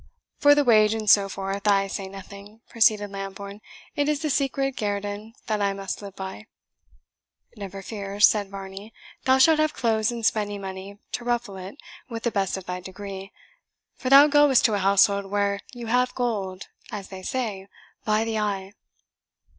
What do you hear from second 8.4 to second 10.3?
Varney; "thou shalt have clothes and